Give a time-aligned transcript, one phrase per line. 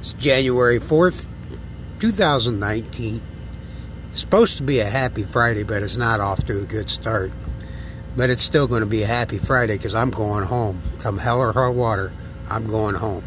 [0.00, 1.26] It's January 4th,
[2.00, 3.20] 2019.
[4.10, 7.30] It's supposed to be a happy Friday, but it's not off to a good start.
[8.16, 10.80] But it's still going to be a happy Friday because I'm going home.
[11.00, 12.12] Come hell or high water,
[12.48, 13.22] I'm going home.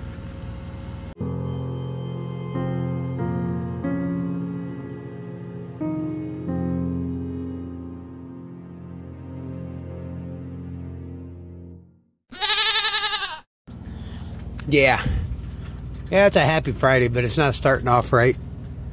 [14.67, 14.99] Yeah.
[16.11, 18.37] Yeah, it's a happy Friday, but it's not starting off right.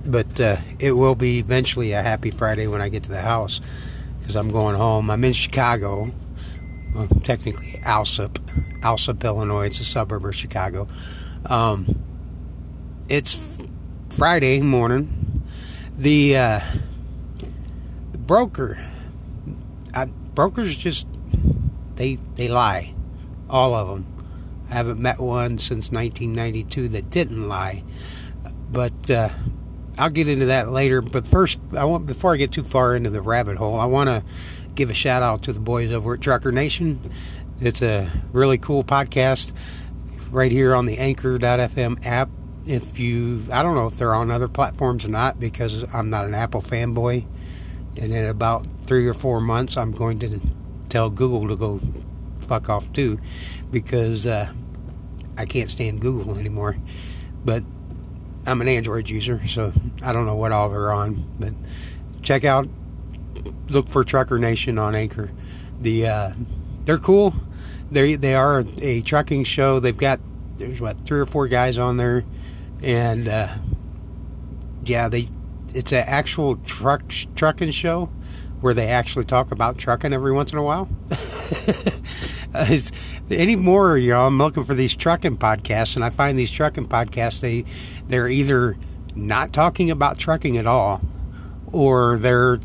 [0.06, 3.60] But uh, it will be eventually a happy Friday when I get to the house
[4.18, 5.10] because I'm going home.
[5.10, 6.06] I'm in Chicago,
[6.94, 8.38] well, technically Alsip,
[8.82, 9.66] Alsip, Illinois.
[9.66, 10.88] It's a suburb of Chicago.
[11.46, 11.86] Um,
[13.10, 13.38] it's
[14.16, 15.42] Friday morning.
[15.98, 16.60] The, uh,
[18.30, 18.78] broker,
[19.92, 20.06] I,
[20.36, 21.04] brokers just
[21.96, 22.94] they they lie,
[23.50, 24.06] all of them.
[24.70, 27.82] I haven't met one since 1992 that didn't lie.
[28.70, 29.28] But uh,
[29.98, 31.02] I'll get into that later.
[31.02, 34.08] But first, I want before I get too far into the rabbit hole, I want
[34.08, 34.22] to
[34.74, 37.00] give a shout out to the boys over at Trucker Nation.
[37.60, 39.52] It's a really cool podcast
[40.30, 42.28] right here on the Anchor.fm app.
[42.66, 46.26] If you, I don't know if they're on other platforms or not because I'm not
[46.26, 47.24] an Apple fanboy.
[48.00, 50.40] And in about three or four months, I'm going to
[50.88, 51.80] tell Google to go
[52.46, 53.18] fuck off too
[53.70, 54.52] because uh,
[55.40, 56.76] I can't stand Google anymore.
[57.44, 57.62] But
[58.46, 59.72] I'm an Android user, so
[60.04, 61.16] I don't know what all they're on.
[61.38, 61.54] But
[62.22, 62.68] check out,
[63.68, 65.30] look for Trucker Nation on Anchor.
[65.80, 66.30] The uh,
[66.84, 67.34] they're cool.
[67.90, 69.80] They they are a trucking show.
[69.80, 70.20] They've got
[70.56, 72.22] there's what three or four guys on there,
[72.82, 73.48] and uh,
[74.84, 75.24] yeah, they
[75.74, 77.02] it's an actual truck
[77.34, 78.10] trucking show
[78.60, 80.88] where they actually talk about trucking every once in a while.
[83.30, 87.40] anymore, you know, I'm looking for these trucking podcasts, and I find these trucking podcasts
[87.40, 87.64] they
[88.08, 88.76] they're either
[89.14, 91.00] not talking about trucking at all,
[91.72, 92.58] or they're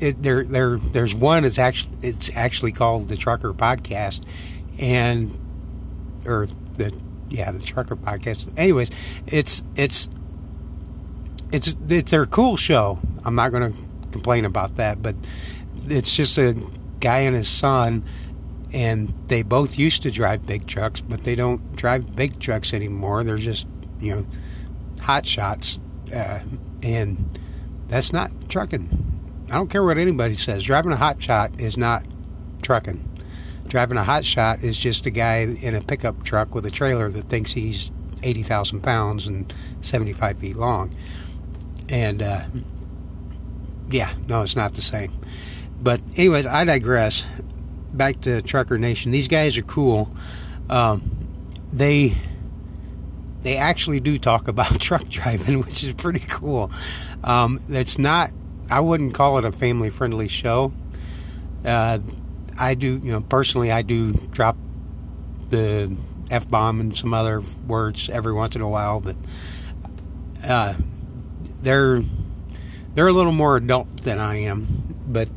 [0.00, 4.26] it, there there there's one it's actually it's actually called the Trucker Podcast,
[4.82, 5.36] and
[6.26, 6.92] or the
[7.28, 8.52] yeah the Trucker Podcast.
[8.58, 8.90] Anyways,
[9.26, 10.08] it's it's
[11.52, 12.98] it's it's their cool show.
[13.24, 15.14] I'm not going to complain about that, but
[15.86, 16.54] it's just a
[17.00, 18.04] guy and his son
[18.72, 23.24] and they both used to drive big trucks, but they don't drive big trucks anymore.
[23.24, 23.66] They're just,
[24.00, 24.26] you know,
[25.00, 25.80] hot shots,
[26.14, 26.40] uh,
[26.82, 27.38] and
[27.88, 28.88] that's not trucking.
[29.50, 30.62] I don't care what anybody says.
[30.62, 32.04] Driving a hot shot is not
[32.62, 33.04] trucking.
[33.66, 37.08] Driving a hot shot is just a guy in a pickup truck with a trailer
[37.08, 37.90] that thinks he's
[38.22, 40.94] 80,000 pounds and 75 feet long.
[41.88, 42.42] And, uh,
[43.90, 45.12] yeah, no, it's not the same.
[45.82, 47.28] But, anyways, I digress
[47.92, 49.10] back to Trucker Nation.
[49.10, 50.10] These guys are cool.
[50.68, 51.02] Um,
[51.72, 52.14] they
[53.42, 56.70] they actually do talk about truck driving, which is pretty cool.
[57.24, 58.30] Um, it's not.
[58.70, 60.72] I wouldn't call it a family friendly show.
[61.64, 61.98] Uh,
[62.58, 64.56] I do, you know, personally, I do drop
[65.48, 65.94] the
[66.30, 69.16] f bomb and some other words every once in a while, but
[70.46, 70.74] uh,
[71.62, 72.02] they're
[72.94, 74.66] they're a little more adult than I am,
[75.08, 75.28] but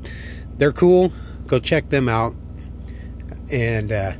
[0.57, 1.11] they're cool.
[1.47, 2.33] Go check them out
[3.51, 4.11] and uh,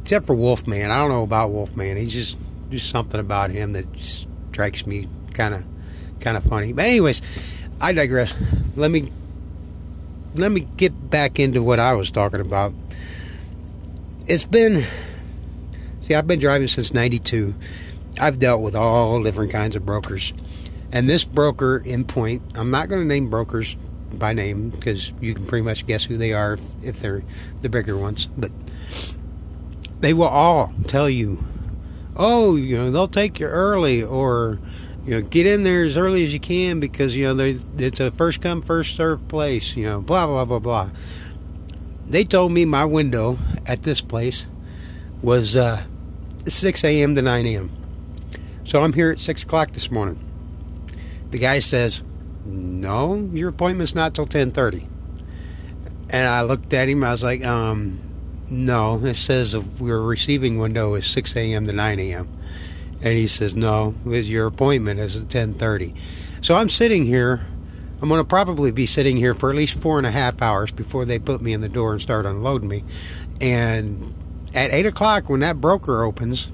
[0.00, 1.96] except for Wolfman, I don't know about Wolfman.
[1.96, 2.38] He's just
[2.70, 5.64] just something about him that strikes me kind of
[6.20, 6.72] kind of funny.
[6.72, 8.34] But anyways, I digress.
[8.76, 9.10] Let me
[10.34, 12.72] let me get back into what I was talking about.
[14.26, 14.82] It's been
[16.00, 17.54] see, I've been driving since '92.
[18.20, 20.32] I've dealt with all different kinds of brokers,
[20.94, 23.74] and this broker in point, I'm not going to name brokers
[24.14, 27.22] by name because you can pretty much guess who they are if they're
[27.62, 28.26] the bigger ones.
[28.26, 28.52] But
[29.98, 31.38] they will all tell you,
[32.16, 34.60] oh, you know, they'll take you early or
[35.04, 37.98] you know, get in there as early as you can because you know they, it's
[37.98, 39.76] a first come first served place.
[39.76, 40.90] You know, blah blah blah blah.
[42.08, 44.46] They told me my window at this place
[45.22, 45.82] was uh,
[46.46, 47.14] 6 a.m.
[47.14, 47.70] to 9 a.m.
[48.64, 50.20] So I'm here at 6 o'clock this morning.
[51.34, 52.00] The guy says,
[52.46, 54.86] no, your appointment's not till 10:30.
[56.10, 57.02] And I looked at him.
[57.02, 57.98] I was like, um,
[58.48, 59.04] no.
[59.04, 61.66] It says your receiving window is 6 a.m.
[61.66, 62.28] to 9 a.m.
[63.02, 65.96] And he says, no, your appointment is at 10:30.
[66.40, 67.40] So I'm sitting here.
[68.00, 70.70] I'm going to probably be sitting here for at least four and a half hours
[70.70, 72.84] before they put me in the door and start unloading me.
[73.40, 74.14] And
[74.54, 76.48] at eight o'clock, when that broker opens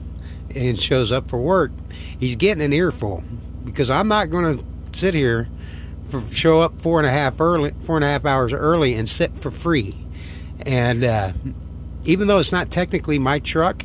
[0.55, 1.71] and shows up for work,
[2.19, 3.23] he's getting an earful
[3.65, 5.49] because I'm not going to sit here
[6.31, 9.33] show up four and a half early, four and a half hours early, and sit
[9.37, 9.95] for free.
[10.67, 11.33] And uh,
[12.05, 13.83] even though it's not technically my truck,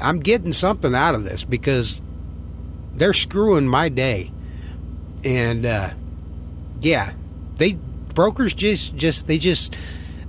[0.00, 2.02] I'm getting something out of this because
[2.94, 4.30] they're screwing my day.
[5.24, 5.90] And uh,
[6.80, 7.12] yeah,
[7.56, 7.76] they
[8.14, 9.76] brokers just just they just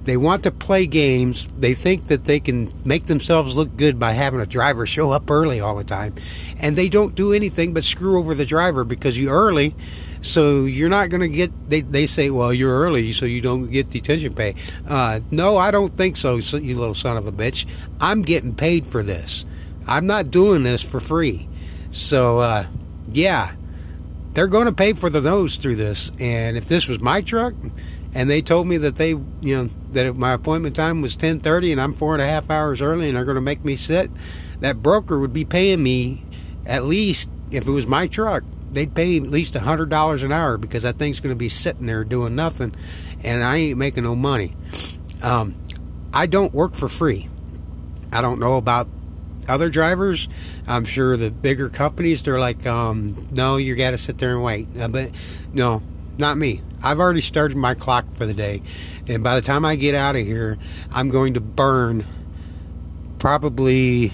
[0.07, 1.47] they want to play games.
[1.59, 5.29] They think that they can make themselves look good by having a driver show up
[5.29, 6.15] early all the time.
[6.61, 9.75] And they don't do anything but screw over the driver because you're early.
[10.21, 13.69] So you're not going to get, they, they say, well, you're early, so you don't
[13.69, 14.55] get detention pay.
[14.87, 17.67] Uh, no, I don't think so, you little son of a bitch.
[17.99, 19.45] I'm getting paid for this.
[19.87, 21.47] I'm not doing this for free.
[21.91, 22.65] So, uh,
[23.11, 23.51] yeah,
[24.33, 26.11] they're going to pay for the nose through this.
[26.19, 27.53] And if this was my truck,
[28.13, 31.81] and they told me that they, you know, that my appointment time was 10:30 and
[31.81, 34.09] I'm four and a half hours early, and they're going to make me sit.
[34.61, 36.23] That broker would be paying me
[36.65, 40.31] at least, if it was my truck, they'd pay at least a hundred dollars an
[40.31, 42.73] hour because that thing's going to be sitting there doing nothing,
[43.23, 44.53] and I ain't making no money.
[45.23, 45.55] Um,
[46.13, 47.27] I don't work for free.
[48.11, 48.87] I don't know about
[49.47, 50.27] other drivers.
[50.67, 54.43] I'm sure the bigger companies they're like, um, no, you got to sit there and
[54.43, 54.67] wait.
[54.79, 55.11] Uh, but
[55.53, 55.81] no,
[56.17, 56.61] not me.
[56.87, 58.61] I've already started my clock for the day.
[59.07, 60.57] And by the time I get out of here,
[60.93, 62.05] I'm going to burn
[63.19, 64.11] probably.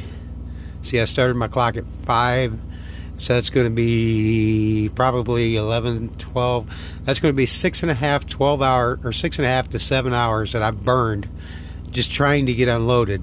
[0.81, 2.59] See, I started my clock at 5.
[3.17, 7.03] So that's going to be probably 11, 12.
[7.03, 9.69] That's going to be six and a half, 12 hour, or six and a half
[9.69, 11.29] to seven hours that I've burned
[11.91, 13.21] just trying to get unloaded.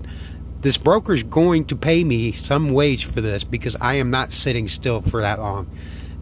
[0.60, 4.68] This broker's going to pay me some wage for this because I am not sitting
[4.68, 5.68] still for that long.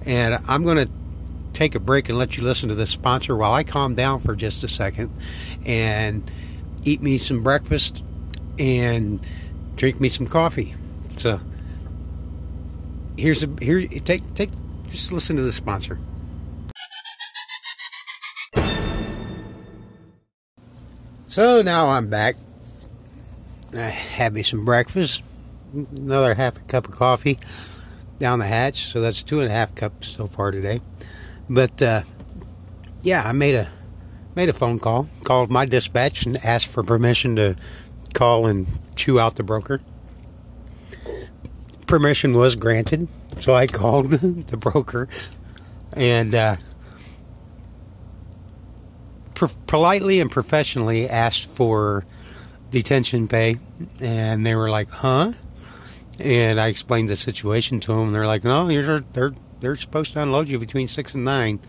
[0.07, 0.89] And I'm going to
[1.59, 4.37] take a break and let you listen to this sponsor while I calm down for
[4.37, 5.11] just a second
[5.67, 6.23] and
[6.85, 8.05] eat me some breakfast
[8.61, 9.19] and
[9.75, 10.75] drink me some coffee.
[11.17, 11.41] So
[13.17, 14.51] here's a here take take
[14.85, 15.99] just listen to the sponsor.
[21.27, 22.37] So now I'm back.
[23.75, 25.25] I had me some breakfast,
[25.75, 27.37] another half a cup of coffee
[28.19, 30.81] down the hatch, so that's two and a half cups so far today.
[31.51, 32.03] But uh,
[33.03, 33.69] yeah, I made a
[34.35, 37.57] made a phone call, called my dispatch, and asked for permission to
[38.15, 38.67] call and
[38.97, 39.81] chew out the broker.
[41.87, 43.09] Permission was granted,
[43.41, 45.09] so I called the broker
[45.95, 46.57] and uh,
[49.67, 52.05] politely and professionally asked for
[52.71, 53.57] detention pay,
[54.01, 55.33] and they were like, "Huh?"
[56.19, 60.13] And I explained the situation to them, and they're like, "No, you're they're they're supposed
[60.13, 61.61] to unload you between six and nine.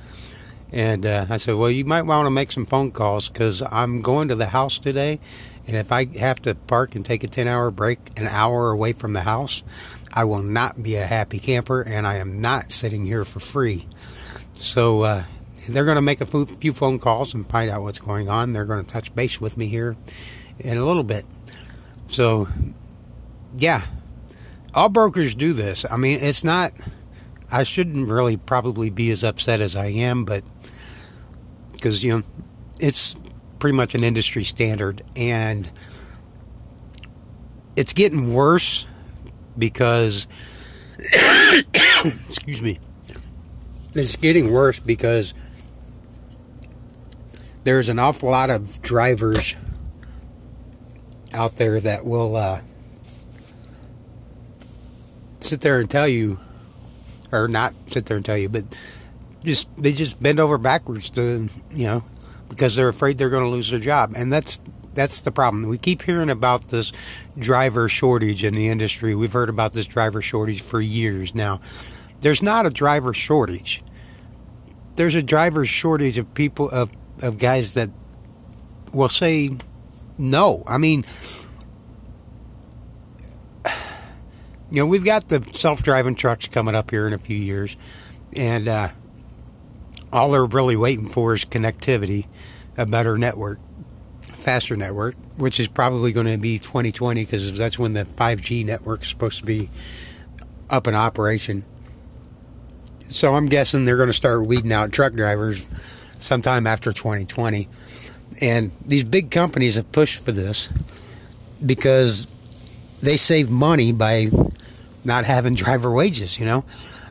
[0.71, 4.01] And uh, I said, well, you might want to make some phone calls because I'm
[4.01, 5.19] going to the house today,
[5.67, 9.13] and if I have to park and take a 10-hour break an hour away from
[9.13, 9.63] the house,
[10.13, 13.85] I will not be a happy camper, and I am not sitting here for free.
[14.55, 15.23] So uh,
[15.67, 18.53] they're going to make a few phone calls and find out what's going on.
[18.53, 19.95] They're going to touch base with me here
[20.59, 21.25] in a little bit.
[22.07, 22.47] So,
[23.55, 23.83] yeah,
[24.73, 25.85] all brokers do this.
[25.89, 26.71] I mean, it's not
[27.51, 30.43] I shouldn't really probably be as upset as I am, but
[31.73, 32.23] because you know
[32.79, 33.15] it's
[33.59, 35.69] pretty much an industry standard, and
[37.75, 38.85] it's getting worse
[39.57, 40.27] because
[42.25, 42.79] excuse me,
[43.93, 45.33] it's getting worse because
[47.63, 49.55] there's an awful lot of drivers
[51.33, 52.61] out there that will uh,
[55.39, 56.39] sit there and tell you
[57.31, 58.63] or not sit there and tell you, but
[59.43, 62.03] just they just bend over backwards to you know
[62.49, 64.59] because they're afraid they're going to lose their job, and that's
[64.95, 65.67] that's the problem.
[65.67, 66.91] We keep hearing about this
[67.37, 69.15] driver shortage in the industry.
[69.15, 71.61] We've heard about this driver shortage for years now.
[72.21, 73.81] There's not a driver shortage.
[74.95, 77.89] There's a driver shortage of people of of guys that
[78.93, 79.51] will say
[80.17, 80.63] no.
[80.67, 81.05] I mean,
[84.71, 87.75] you know, we've got the self-driving trucks coming up here in a few years,
[88.35, 88.89] and uh,
[90.13, 92.27] all they're really waiting for is connectivity,
[92.77, 93.59] a better network,
[94.21, 99.01] faster network, which is probably going to be 2020 because that's when the 5G network
[99.01, 99.69] is supposed to be
[100.69, 101.63] up in operation.
[103.07, 105.67] So I'm guessing they're going to start weeding out truck drivers
[106.19, 107.67] sometime after 2020.
[108.41, 110.69] And these big companies have pushed for this
[111.65, 112.27] because
[113.01, 114.29] they save money by
[115.03, 116.39] not having driver wages.
[116.39, 116.65] You know,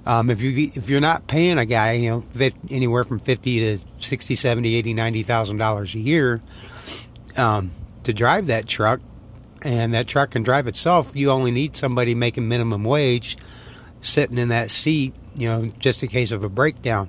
[0.07, 3.85] um, if you if you're not paying a guy, you know, anywhere from fifty to
[3.99, 6.41] sixty, seventy, eighty, ninety thousand dollars a year
[7.37, 7.71] um,
[8.05, 9.01] to drive that truck,
[9.63, 13.37] and that truck can drive itself, you only need somebody making minimum wage
[14.01, 15.15] sitting in that seat.
[15.37, 17.09] You know, just in case of a breakdown.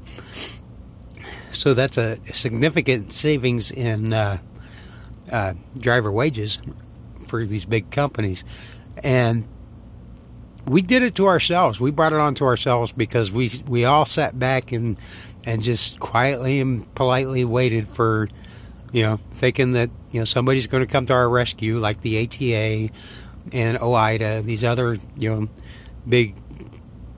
[1.51, 4.37] So that's a significant savings in uh,
[5.31, 6.59] uh, driver wages
[7.27, 8.45] for these big companies,
[9.03, 9.47] and
[10.69, 11.81] we did it to ourselves.
[11.81, 14.97] We brought it on to ourselves because we we all sat back and
[15.45, 18.27] and just quietly and politely waited for,
[18.91, 22.23] you know, thinking that you know somebody's going to come to our rescue, like the
[22.23, 22.93] ATA
[23.51, 25.47] and OIDA, these other you know
[26.07, 26.35] big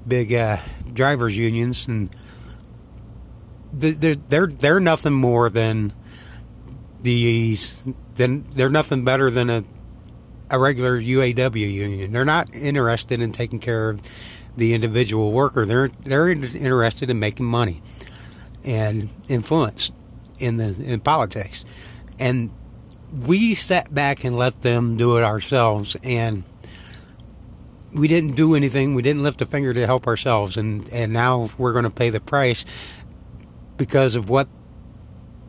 [0.08, 0.58] big uh,
[0.94, 2.10] drivers unions, and
[3.74, 5.92] they're they're they're nothing more than
[7.02, 7.82] these.
[8.16, 9.64] Then they're nothing better than a
[10.52, 12.12] a regular UAW union.
[12.12, 14.02] They're not interested in taking care of
[14.58, 15.66] the individual worker.
[15.66, 17.82] They're they're interested in making money
[18.64, 19.92] and influence
[20.40, 21.66] in the in politics.
[22.20, 22.52] And
[23.26, 26.44] we sat back and let them do it ourselves and
[27.94, 28.96] we didn't do anything.
[28.96, 32.10] We didn't lift a finger to help ourselves and and now we're going to pay
[32.10, 32.66] the price
[33.78, 34.48] because of what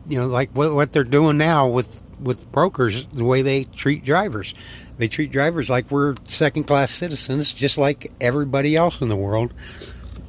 [0.07, 4.03] you know like what, what they're doing now with with brokers the way they treat
[4.03, 4.53] drivers
[4.97, 9.53] they treat drivers like we're second class citizens, just like everybody else in the world.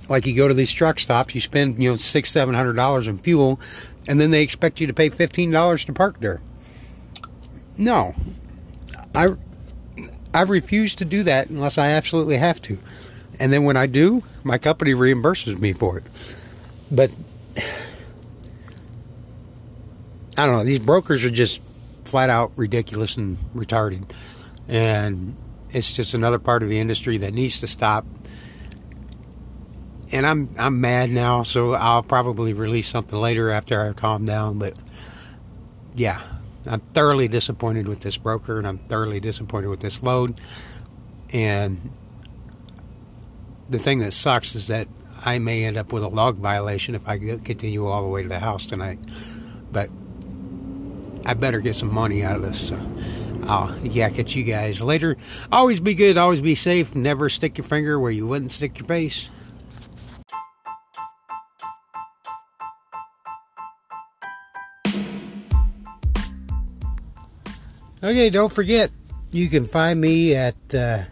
[0.08, 3.06] Like you go to these truck stops, you spend you know six seven hundred dollars
[3.06, 3.60] in fuel,
[4.06, 6.40] and then they expect you to pay fifteen dollars to park there.
[7.76, 8.14] No,
[9.14, 9.28] I
[10.32, 12.78] I refuse to do that unless I absolutely have to,
[13.38, 16.04] and then when I do, my company reimburses me for it.
[16.90, 17.14] But
[20.36, 20.64] I don't know.
[20.64, 21.60] These brokers are just
[22.04, 24.04] flat out ridiculous and retarded
[24.68, 25.36] and
[25.70, 28.04] it's just another part of the industry that needs to stop.
[30.12, 34.58] And I'm I'm mad now, so I'll probably release something later after I calm down.
[34.58, 34.74] But
[35.94, 36.20] yeah,
[36.66, 40.40] I'm thoroughly disappointed with this broker, and I'm thoroughly disappointed with this load.
[41.32, 41.90] And
[43.68, 44.86] the thing that sucks is that
[45.24, 48.28] I may end up with a log violation if I continue all the way to
[48.28, 48.98] the house tonight.
[49.72, 49.90] But
[51.26, 52.68] I better get some money out of this.
[52.68, 52.78] So.
[53.46, 55.16] I'll yak at you guys later.
[55.52, 58.88] Always be good, always be safe, never stick your finger where you wouldn't stick your
[58.88, 59.28] face.
[68.02, 68.90] Okay, don't forget,
[69.32, 71.02] you can find me at uh,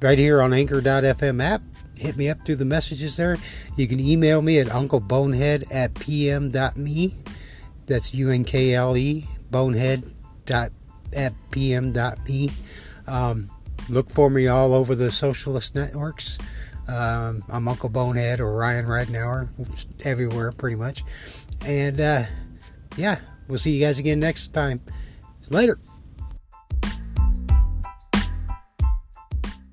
[0.00, 1.62] right here on anchor.fm app.
[1.96, 3.36] Hit me up through the messages there.
[3.76, 7.14] You can email me at unklebonehead at pm.me.
[7.90, 10.04] That's U N K L E bonehead
[10.46, 10.70] dot
[11.12, 12.50] at pm.me.
[13.08, 13.50] Um,
[13.88, 16.38] look for me all over the socialist networks.
[16.86, 21.02] Um, I'm Uncle Bonehead or Ryan Ridenhour, everywhere pretty much.
[21.66, 22.22] And uh,
[22.96, 23.16] yeah,
[23.48, 24.80] we'll see you guys again next time.
[25.50, 25.76] Later.